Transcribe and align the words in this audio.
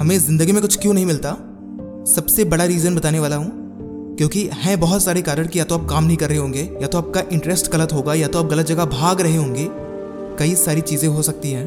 हमें 0.00 0.18
ज़िंदगी 0.18 0.52
में 0.52 0.60
कुछ 0.62 0.78
क्यों 0.78 0.92
नहीं 0.94 1.06
मिलता? 1.06 1.30
सबसे 2.06 2.44
बड़ा 2.44 2.64
रीज़न 2.64 2.94
बताने 2.94 3.18
वाला 3.18 3.36
हूँ, 3.36 3.50
क्योंकि 4.18 4.48
हैं 4.52 4.80
बहुत 4.80 5.02
सारे 5.02 5.22
कारण 5.22 5.46
कि 5.46 5.58
या 5.58 5.64
तो 5.64 5.78
आप 5.78 5.86
काम 5.88 6.04
नहीं 6.04 6.16
कर 6.16 6.28
रहे 6.28 6.38
होंगे, 6.38 6.62
या 6.82 6.86
तो 6.86 6.98
आपका 6.98 7.22
इंटरेस्ट 7.32 7.72
गलत 7.72 7.92
होगा, 7.92 8.14
या 8.14 8.28
तो 8.28 8.38
आप 8.38 8.46
गलत 8.46 8.66
जगह 8.66 8.84
भाग 8.84 9.20
रहे 9.20 9.36
होंगे। 9.36 9.68
कई 10.38 10.54
सारी 10.54 10.80
चीज़ें 10.80 11.08
हो 11.08 11.22
सकती 11.22 11.52
हैं, 11.52 11.66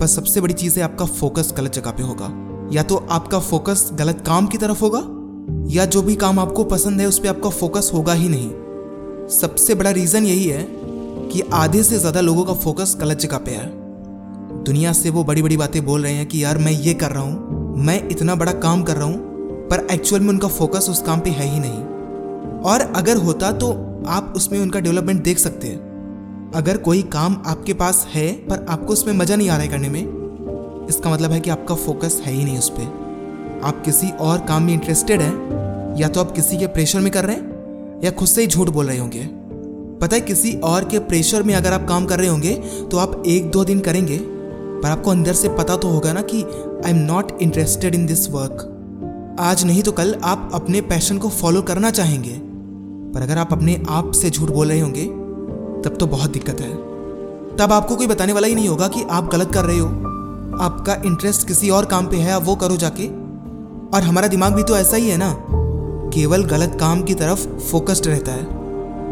पर 0.00 0.06
सबसे 0.06 0.40
बड़ी 0.40 0.54
चीज़ 0.54 0.78
है 0.78 0.84
आपका 0.84 1.04
फोकस 1.04 1.54
गलत 1.56 1.72
जगह 1.72 1.90
पे 1.90 2.02
होगा। 2.02 2.32
या 2.72 2.82
तो 2.82 2.96
आपका 3.10 3.38
फोकस 3.38 3.88
गलत 3.92 4.24
काम 4.26 4.46
की 4.46 4.58
तरफ़ 4.58 4.80
होगा, 4.80 5.02
या 5.70 5.84
जो 5.84 6.02
भी 6.02 6.16
काम 6.16 6.38
आपको 6.38 6.64
पसंद 6.64 7.00
है 7.00 7.06
उस 7.06 7.18
पर 7.18 7.28
आपका 7.28 7.50
फोकस 7.50 7.90
होगा 7.94 8.12
ही 8.12 8.28
नहीं। 8.28 9.28
सबसे 9.28 9.74
बड़ा 9.74 9.90
रीज़न 9.90 10.24
यही 10.24 10.44
है 10.44 10.66
कि 11.28 11.42
आधे 11.52 11.82
से 11.82 11.98
ज़्यादा 11.98 12.20
लोगों 12.20 12.44
का 12.44 12.54
फोकस 12.54 12.96
गलत 13.00 13.18
जगह 13.18 13.38
पे 13.38 13.50
है। 13.50 13.68
दुनिया 14.64 14.92
से 14.92 15.10
वो 15.10 15.24
बड़ी 15.24 15.42
बड़ी 15.42 15.56
बातें 15.56 15.84
बोल 15.84 16.02
रहे 16.02 16.12
हैं 16.12 16.26
कि, 16.26 16.44
यार, 16.44 16.58
मैं 16.58 16.72
ये 16.72 16.94
कर 16.94 17.10
रहा 17.10 17.22
हूँ 17.22 17.59
मैं 17.76 18.08
इतना 18.08 18.34
बड़ा 18.34 18.52
काम 18.54 18.82
कर 18.82 18.96
रहा 18.96 19.06
हूँ, 19.06 19.68
पर 19.68 19.86
एक्चुअल 19.90 20.22
में 20.22 20.28
उनका 20.28 20.48
फोकस 20.48 20.86
उस 20.90 21.02
काम 21.02 21.20
पे 21.20 21.30
है 21.30 21.46
ही 21.46 21.60
नहीं। 21.60 21.82
और 22.62 22.80
अगर 22.96 23.16
होता 23.16 23.50
तो 23.52 23.70
आप 24.08 24.32
उसमें 24.36 24.58
उनका 24.60 24.80
डेवलपमेंट 24.80 25.22
देख 25.22 25.38
सकते 25.38 25.68
हैं। 25.68 26.52
अगर 26.54 26.76
कोई 26.78 27.02
काम 27.12 27.42
आपके 27.46 27.74
पास 27.74 28.06
है, 28.12 28.32
पर 28.32 28.66
आपको 28.68 28.92
उसमें 28.92 29.12
मज़ा 29.14 29.36
नहीं 29.36 29.48
आ 29.48 29.54
रहा 29.54 29.62
है 29.62 29.68
करने 29.68 29.88
में, 29.88 30.86
इसका 30.88 31.10
मतलब 31.10 31.32
है 31.32 31.40
कि 31.40 31.50
आपका 31.50 31.74
फोकस 31.76 32.20
है 32.24 32.32
ही 32.32 32.44
नहीं 32.44 32.58
उस 32.58 32.68
पर 32.70 33.60
आप 33.64 33.82
किसी 33.84 34.10
और 34.20 34.38
काम 34.38 34.62
में 34.62 34.72
इंटरेस्टेड 34.72 35.20
हैं, 35.20 35.96
या 35.98 36.08
तो 36.08 36.20
आप 36.20 36.32
किसी 36.32 36.56
के 36.56 36.66
प्रेशर 36.68 37.00
में 37.00 37.10
कर 37.12 37.24
रहे 37.24 37.36
हैं, 37.36 38.00
या 38.04 38.10
खुद 38.10 38.28
से 38.28 38.40
ही 38.40 38.46
झूठ 38.46 38.68
बोल 38.68 38.86
रहे 38.86 38.98
होंगे। 38.98 39.28
पता 40.00 40.16
है, 40.16 40.20
किसी 40.20 40.52
और 40.64 40.84
के 40.84 40.98
प्रेशर 41.00 41.42
में 41.42 41.54
अगर 41.54 41.72
आप 41.72 41.86
काम 41.88 42.06
कर 42.06 42.18
रहे 42.18 42.28
होंगे 42.28 42.54
तो 42.90 42.98
आप 42.98 43.22
एक 43.26 43.50
दो 43.50 43.64
दिन 43.64 43.80
करेंगे 43.80 44.16
पर 44.82 44.90
आपको 44.90 45.10
अंदर 45.10 45.32
से 45.32 45.48
पता 45.48 45.76
तो 45.76 45.88
होगा 45.88 46.12
ना 46.12 46.22
कि 46.22 46.42
I 46.86 46.90
am 46.90 46.96
not 46.96 47.42
interested 47.42 47.94
in 47.94 48.06
this 48.06 48.30
work 48.30 48.76
आज 49.40 49.64
नहीं 49.64 49.82
तो 49.82 49.92
कल 49.92 50.16
आप 50.24 50.50
अपने 50.54 50.80
पैशन 50.80 51.18
को 51.18 51.28
फॉलो 51.28 51.62
करना 51.62 51.90
चाहेंगे। 51.90 52.40
पर 53.14 53.22
अगर 53.22 53.38
आप 53.38 53.52
अपने 53.52 53.82
आप 53.90 54.12
से 54.12 54.30
झूठ 54.30 54.50
बोल 54.50 54.68
रहे 54.68 54.80
होंगे, 54.80 55.06
तब 55.82 55.96
तो 56.00 56.06
बहुत 56.06 56.30
दिक्कत 56.30 56.60
है। 56.60 56.74
तब 57.56 57.72
आपको 57.72 57.96
कोई 57.96 58.06
बताने 58.06 58.32
वाला 58.32 58.46
ही 58.46 58.54
नहीं 58.54 58.68
होगा 58.68 58.88
कि 58.88 59.02
आप 59.10 59.32
गलत 59.32 59.52
कर 59.52 59.64
रहे 59.64 59.78
हो। 59.78 59.86
आपका 60.60 61.02
इंटरेस्ट 61.06 61.48
किसी 61.48 61.70
और 61.70 61.84
काम 61.84 62.06
पे 62.06 62.16
है, 62.16 62.32
आप 62.32 62.42
वो 62.44 62.56
करो 62.56 62.76
जाके। 62.76 63.06
और 63.96 64.02
हमारा 64.02 64.28
दिमाग 64.28 64.52
भी 64.52 64.62
तो 64.62 64.76
ऐसा 64.76 64.96
ही 64.96 65.08
है 65.08 65.16
ना, 65.16 65.36
केवल 66.14 66.44
गलत 66.44 66.76
काम 66.80 67.02
की 67.02 67.14
तरफ़ 67.14 67.58
फोकस्ड 67.58 68.06
रहता 68.06 68.32
है। 68.32 68.60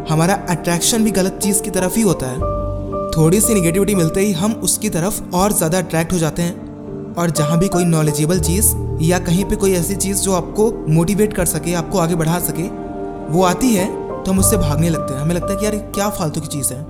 हमारा 0.05 0.33
अट्रैक्शन 0.33 1.03
भी 1.03 1.11
गलत 1.11 1.39
चीज़ 1.43 1.61
की 1.61 1.71
तरफ़ 1.71 1.95
ही 1.95 2.01
होता 2.01 2.27
है। 2.27 2.58
थोड़ी 3.17 3.39
सी 3.41 3.53
निगेटिविटी 3.53 3.95
मिलते 3.95 4.21
ही 4.21 4.31
हम 4.31 4.53
उसकी 4.53 4.89
तरफ़ 4.89 5.21
और 5.35 5.51
ज़्यादा 5.51 5.77
अट्रैक्ट 5.77 6.13
हो 6.13 6.17
जाते 6.17 6.41
हैं। 6.41 7.13
और 7.15 7.29
जहाँ 7.29 7.57
भी 7.59 7.67
कोई 7.67 7.85
नॉलेजेबल 7.85 8.39
चीज़ 8.39 8.75
या 9.01 9.19
कहीं 9.19 9.45
पे 9.45 9.55
कोई 9.55 9.71
ऐसी 9.71 9.95
चीज़ 9.95 10.21
जो 10.21 10.33
आपको 10.33 10.71
मोटिवेट 10.89 11.33
कर 11.33 11.45
सके, 11.45 11.73
आपको 11.73 11.97
आगे 11.97 12.15
बढ़ा 12.15 12.39
सके, 12.39 12.63
वो 13.33 13.43
आती 13.43 13.73
है 13.73 13.87
तो 14.23 14.31
हम 14.31 14.39
उससे 14.39 14.57
भागने 14.57 14.89
लगते 14.89 15.13
हैं। 15.13 15.21
हमें 15.21 15.35
लगता 15.35 15.53
है 15.53 15.59
कि 15.59 15.65
यार 15.65 15.75
क्या 15.95 16.09
फालतू 16.09 16.41
की 16.41 16.47
चीज़ 16.47 16.73
है। 16.73 16.83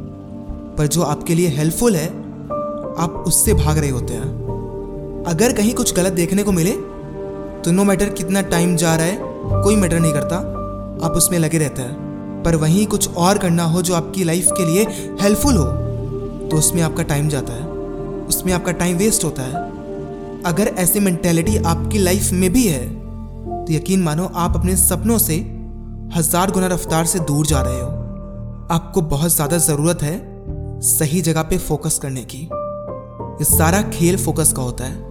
पर 0.76 0.88
जो 0.88 1.02
आपके 1.02 1.36
लिए 1.36 1.48
हेल्पफुल 1.48 1.96
है, 1.96 2.08
आप 2.98 3.24
उससे 3.28 3.54
भाग 3.54 3.78
रहे 3.78 3.90
होते 3.90 4.14
हैं। 4.14 5.24
अगर 5.28 5.54
कहीं 5.54 5.74
कुछ 5.74 5.96
गलत 5.96 6.14
देखने 6.14 6.44
को 6.44 6.52
मिले 6.52 6.72
तो 7.62 7.72
नो 7.72 7.84
मैटर 7.84 8.10
कितना 8.10 8.42
टाइम 8.42 8.76
जा 8.76 8.96
रहा 8.96 9.06
है, 9.06 9.18
कोई 9.64 9.76
मैटर 9.76 10.00
नहीं 10.00 10.14
करता। 10.14 10.38
आप 11.06 11.14
उसमें 11.18 11.40
लगे 11.40 11.58
रहते 11.58 11.82
हैं। 11.82 12.44
पर 12.46 12.56
वहीं 12.56 12.86
कुछ 12.86 13.16
और 13.16 13.38
करना 13.38 13.64
हो 13.64 13.82
जो 13.82 13.94
आपकी 13.96 14.24
लाइफ 14.24 14.48
के 14.52 14.66
लिए 14.66 14.84
हेल्पफुल 15.22 15.56
हो। 15.56 15.66
तो 16.50 16.58
उसमें 16.58 16.82
आपका 16.82 17.04
टाइम 17.04 17.28
जाता 17.30 17.54
है। 17.54 17.68
उसमें 18.28 18.52
आपका 18.54 18.72
टाइम 18.74 18.98
वेस्ट 18.98 19.24
होता 19.24 19.44
है। 19.44 19.68
अगर 20.46 20.68
ऐसी 20.78 21.00
मेंटेलिटी 21.00 21.58
आपकी 21.58 21.98
लाइफ 21.98 22.32
में 22.32 22.52
भी 22.54 22.64
है 22.64 22.88
तो 23.66 23.74
यकीन 23.74 24.04
मानो 24.04 24.26
आप 24.36 24.56
अपने 24.56 24.76
सपनों 24.78 25.18
से 25.18 25.36
हज़ार 26.16 26.52
गुना 26.52 26.68
रफ्तार 26.68 27.06
से 27.06 27.20
दूर 27.22 27.46
जा 27.46 27.62
रहे 27.62 27.80
हो। 27.80 27.88
आपको 28.72 29.02
बहुत 29.04 29.32
ज़्यादा 29.32 29.58
ज़रूरत 29.58 30.02
है 30.02 30.18
सही 30.82 31.22
जगह 31.22 31.44
पे 31.44 31.58
फोकस 31.58 32.00
करने 32.02 32.24
की। 32.26 32.38
ये 32.38 33.46
सारा 33.46 33.82
खेल 33.92 34.18
फोकस 34.18 34.54
का 34.54 34.62
होता 34.62 34.86
है। 34.86 35.08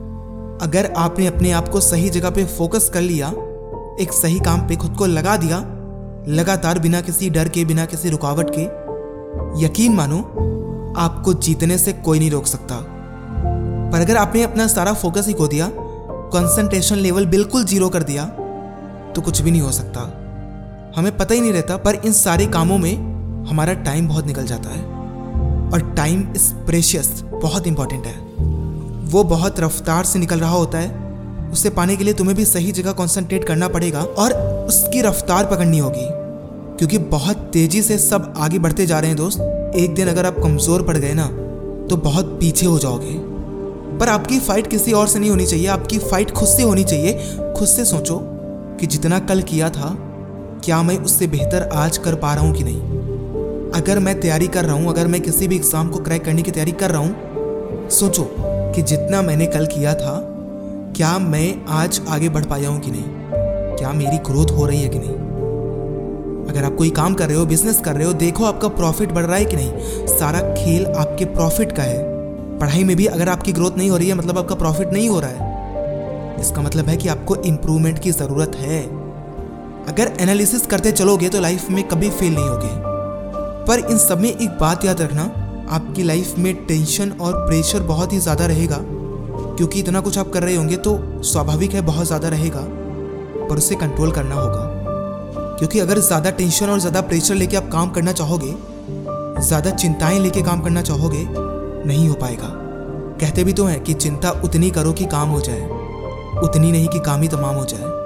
अगर 0.63 0.93
आपने 0.97 1.27
अपने 1.27 1.51
आप 1.53 1.69
को 1.69 1.81
सही 1.81 2.11
जगह 2.11 2.31
पे 2.31 2.45
फोकस 2.49 2.91
कर 2.95 3.01
लिया, 3.01 3.29
एक 4.01 4.13
सही 4.13 4.39
काम 4.41 4.67
पे 4.69 4.77
खुद 4.77 4.97
को 4.97 5.07
लगा 5.07 5.37
दिया, 5.37 5.59
लगातार 6.29 6.79
बिना 6.79 7.01
किसी 7.01 7.31
डर 7.31 7.49
के, 7.49 7.65
बिना 7.65 7.85
किसी 7.85 8.11
रुकावट 8.11 8.51
के, 8.51 8.65
यकीन 9.65 9.95
मानो 9.95 10.19
आपको 10.99 11.35
जीतने 11.35 11.79
से 11.79 11.93
कोई 11.93 12.19
नहीं 12.19 12.31
रोक 12.31 12.47
सकता। 12.47 12.77
पर 13.93 14.01
अगर 14.01 14.17
आपने 14.17 14.43
अपना 14.43 14.67
सारा 14.67 14.93
फोकस 14.93 15.27
ही 15.27 15.33
खो 15.33 15.49
दिया 15.49 15.71
कंसंट्रेशन 16.33 16.97
लेवल 16.97 17.27
बिल्कुल 17.27 17.65
ज़ीरो 17.65 17.89
कर 17.89 18.03
दिया 18.03 18.25
तो 19.17 19.23
कुछ 19.23 19.41
भी 19.43 19.51
नहीं 19.51 19.61
हो 19.61 19.73
सकता। 19.73 20.01
हमें 20.97 21.17
पता 21.17 21.35
ही 21.35 21.41
नहीं 21.41 21.53
रहता, 21.53 21.77
पर 21.77 21.95
इन 21.95 22.13
सारे 22.13 22.47
कामों 22.47 22.79
में 22.79 22.95
हमारा 23.47 23.73
टाइम 23.73 24.09
बहुत 24.09 24.27
निकल 24.27 24.47
जाता 24.47 24.71
है। 24.71 24.83
और 25.71 25.95
टाइम 25.97 26.33
इज़ 26.37 26.55
प्रेशियस 26.55 27.23
बहुत 27.43 27.67
इंपॉर्टेंट 27.67 28.07
है। 28.07 28.17
वो 29.05 29.25
बहुत 29.25 29.61
रफ्तार 29.61 30.05
से 30.05 30.19
निकल 30.19 30.41
रहा 30.41 30.51
होता 30.51 30.79
है। 30.79 31.09
उसे 31.53 31.71
पाने 31.71 31.97
के 31.97 32.05
लिए 32.05 32.15
तुम्हें 32.15 32.37
भी 32.37 32.45
सही 32.45 32.73
जगह 32.73 32.93
कॉन्सेंट्रेट 32.93 33.45
करना 33.45 33.69
पड़ेगा 33.69 34.01
और 34.01 34.33
उसकी 34.69 35.01
रफ्तार 35.01 35.47
पकड़नी 35.47 35.79
होगी। 35.79 36.07
क्योंकि 36.79 36.99
बहुत 36.99 37.37
तेज़ी 37.37 37.83
से 37.83 37.99
सब 37.99 38.35
आगे 38.39 38.59
बढ़ते 38.59 38.87
जा 38.87 38.99
रहे 38.99 39.09
हैं 39.09 39.17
दोस्त। 39.17 39.58
एक 39.77 39.95
दिन 39.95 40.09
अगर 40.09 40.27
आप 40.27 40.39
कमज़ोर 40.43 40.83
पड़ 40.83 40.97
गए 40.97 41.13
ना 41.15 41.27
तो 41.89 41.97
बहुत 41.99 42.27
पीछे 42.41 42.67
हो 42.67 42.79
जाओगे। 42.79 43.15
पर 43.99 44.09
आपकी 44.09 44.39
फाइट 44.41 44.67
किसी 44.67 44.93
और 44.93 45.09
से 45.09 45.19
नहीं 45.19 45.31
होनी 45.31 45.47
चाहिए, 45.47 45.67
आपकी 45.67 45.99
फाइट 45.99 46.31
खुद 46.31 46.49
से 46.49 46.63
होनी 46.63 46.85
चाहिए। 46.85 47.13
खुद 47.57 47.69
से 47.69 47.85
सोचो 47.85 48.19
कि 48.81 48.87
जितना 48.87 49.19
कल 49.19 49.43
किया 49.43 49.71
था, 49.71 49.95
क्या 50.65 50.83
मैं 50.83 50.97
उससे 50.99 51.27
बेहतर 51.27 51.69
आज 51.75 51.99
कर 51.99 52.15
पा 52.15 52.35
रहा 52.35 52.45
हूँ 52.45 52.55
कि 52.55 52.65
नहीं? 52.65 52.81
अगर 53.73 53.99
मैं 53.99 54.21
तैयारी 54.21 54.47
कर 54.47 54.65
रहा 54.65 54.75
हूँ, 54.75 54.89
अगर 54.89 55.07
मैं 55.07 55.21
किसी 55.21 55.49
भी 55.49 55.57
एग्ज़ाम 55.57 55.89
को 55.89 55.99
क्रैक 55.99 56.25
करने 56.25 56.43
की 56.43 56.51
तैयारी 56.51 56.73
कर 56.73 56.91
रहा 56.91 57.01
हूँ, 57.01 57.89
सोचो 57.91 58.29
कि 58.75 58.83
जितना 58.83 59.23
मैंने 59.23 59.47
कल 59.47 59.67
किया 59.67 59.95
था, 59.95 60.21
क्या 60.97 61.19
मैं 61.19 61.55
आज 61.69 62.01
आगे 62.09 62.29
बढ़ 62.29 62.45
पाया 62.45 62.69
हूँ 62.69 62.81
कि 62.81 62.91
नहीं? 62.91 63.05
क्या 63.77 63.93
मेरी 63.93 64.19
ग्रोथ 64.27 64.51
हो 64.51 64.67
रही 64.67 64.83
है 64.83 64.89
कि 64.89 64.99
नहीं? 64.99 65.17
अगर 66.49 66.65
आप 66.65 66.75
कोई 66.77 66.91
काम 66.91 67.15
कर 67.15 67.29
रहे 67.29 67.37
हो 67.37 67.47
बिज़नेस 67.47 67.81
कर 67.81 67.95
रहे 67.95 68.07
हो, 68.07 68.13
देखो 68.15 68.45
आपका 68.45 68.69
प्रॉफिट 68.69 69.13
बढ़ 69.13 69.25
रहा 69.25 69.37
है 69.37 69.45
कि 69.45 69.57
नहीं। 69.57 70.07
सारा 70.09 70.41
खेल 70.55 70.87
आपके 70.87 71.25
प्रॉफिट 71.25 71.73
का 71.73 71.83
है। 71.83 72.07
पढ़ाई 72.59 72.85
में 72.85 72.97
भी 72.97 73.07
अगर 73.07 73.29
आपकी 73.29 73.53
ग्रोथ 73.53 73.77
नहीं 73.77 73.91
हो 73.91 73.97
रही 73.97 74.09
है 74.09 74.15
मतलब 74.15 74.39
आपका 74.39 74.55
प्रॉफिट 74.55 74.93
नहीं 74.93 75.09
हो 75.09 75.21
रहा 75.21 75.31
है। 75.31 76.41
इसका 76.41 76.63
मतलब 76.63 76.89
है 76.89 76.97
कि 76.97 77.09
आपको 77.09 77.37
इंप्रूवमेंट 77.37 77.99
की 77.99 78.11
ज़रूरत 78.11 78.57
है। 78.57 78.83
अगर 79.89 80.13
एनालिसिस 80.21 80.67
करते 80.67 80.93
चलोगे 80.93 81.29
तो 81.29 81.41
लाइफ 81.41 81.71
में 81.71 81.83
कभी 81.89 82.11
फेल 82.11 82.35
नहीं 82.35 82.49
होगे। 82.49 82.71
पर 83.67 83.87
इन 83.91 83.99
सब 83.99 84.21
में 84.21 84.31
एक 84.31 84.59
बात 84.61 84.85
याद 84.85 85.01
रखना, 85.01 85.23
आपकी 85.71 86.03
लाइफ 86.03 86.39
में 86.39 86.55
टेंशन 86.67 87.11
और 87.11 87.33
प्रेशर 87.47 87.83
बहुत 87.83 88.13
ही 88.13 88.19
ज़्यादा 88.19 88.47
रहेगा। 88.47 88.79
क्योंकि 89.57 89.81
इतना 89.81 90.01
कुछ 90.01 90.19
आप 90.19 90.31
कर 90.31 90.43
रहे 90.43 90.57
होंगे 90.57 90.77
तो 90.77 90.99
स्वाभाविक 91.25 91.75
है, 91.75 91.81
बहुत 91.81 92.07
ज़्यादा 92.07 92.29
रहेगा। 92.29 92.65
पर 93.49 93.57
उसे 93.57 93.75
कंट्रोल 93.75 94.11
करना 94.11 94.35
होगा। 94.35 94.68
क्योंकि 95.59 95.79
अगर 95.79 95.99
ज़्यादा 95.99 96.31
टेंशन 96.31 96.71
और 96.71 96.79
ज़्यादा 96.81 97.01
प्रेशर 97.03 97.35
लेके 97.35 97.57
आप 97.57 97.69
काम 97.73 97.91
करना 97.91 98.13
चाहोगे, 98.13 98.55
ज़्यादा 99.41 99.71
चिंताएँ 99.73 100.19
लेके 100.21 100.43
काम 100.43 100.61
करना 100.61 100.83
चाहोगे, 100.83 101.25
नहीं 101.87 102.09
हो 102.09 102.15
पाएगा। 102.15 102.49
कहते 103.21 103.45
भी 103.45 103.53
तो 103.53 103.65
हैं 103.65 103.83
कि 103.85 103.95
चिंता 103.95 104.31
उतनी 104.45 104.71
करो 104.71 104.93
कि 104.93 105.05
काम 105.07 105.29
हो 105.29 105.41
जाए, 105.41 105.65
उतनी 106.45 106.71
नहीं 106.73 106.89
कि 106.89 107.01
काम 107.01 107.23
ही 107.23 107.29
तमाम 107.29 107.55
हो 107.55 107.65
जाए। 107.65 107.97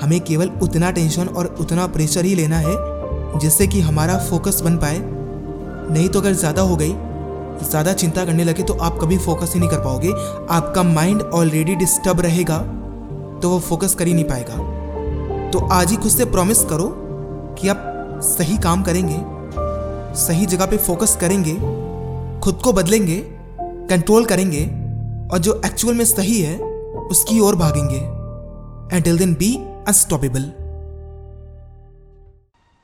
हमें 0.00 0.20
केवल 0.20 0.50
उतना 0.62 0.90
टेंशन 0.90 1.28
और 1.28 1.54
उतना 1.60 1.86
प्रेशर 1.88 2.24
ही 2.24 2.34
लेना 2.34 2.58
है, 2.58 2.74
जिससे 3.38 3.66
कि 3.66 3.80
हमारा 3.80 4.16
फोकस 4.20 4.60
बन 4.60 4.76
पाए। 4.76 4.98
नहीं 4.98 6.08
तो 6.08 6.20
अगर 6.20 6.32
ज़्यादा 6.34 6.62
हो 6.62 6.76
गई, 6.76 6.94
ज़्यादा 7.62 7.92
चिंता 7.94 8.24
करने 8.24 8.44
लगे 8.44 8.62
तो 8.62 8.74
आप 8.74 8.98
कभी 9.00 9.18
फोकस 9.18 9.52
ही 9.54 9.60
नहीं 9.60 9.70
कर 9.70 9.80
पाओगे। 9.80 10.12
आपका 10.50 10.82
माइंड 10.82 11.22
ऑलरेडी 11.22 11.74
डिस्टर्ब 11.76 12.20
रहेगा 12.20 12.58
तो 13.42 13.50
वो 13.50 13.58
फोकस 13.60 13.94
कर 13.94 14.06
ही 14.06 14.14
नहीं 14.14 14.24
पाएगा। 14.24 14.54
तो 15.52 15.58
आज 15.72 15.90
ही 15.90 15.96
खुद 15.96 16.10
से 16.10 16.24
प्रॉमिस 16.24 16.62
करो 16.62 16.86
कि 17.54 17.68
आप 17.68 18.20
सही 18.22 18.56
काम 18.58 18.82
करेंगे, 18.82 19.16
सही 20.16 20.46
जगह 20.46 20.66
पे 20.66 20.76
फोकस 20.76 21.16
करेंगे, 21.20 21.54
खुद 22.40 22.60
को 22.64 22.72
बदलेंगे 22.72 23.16
कंट्रोल 23.90 24.24
करेंगे 24.24 24.64
और 25.32 25.38
जो 25.38 25.60
एक्चुअल 25.66 25.94
में 25.94 26.04
सही 26.04 26.40
है, 26.40 26.58
उसकी 27.10 27.40
ओर 27.40 27.56
भागेंगे। 27.56 28.00
And 28.96 29.04
till 29.04 29.18
then 29.18 29.34
be 29.34 29.54
unstoppable 29.88 30.52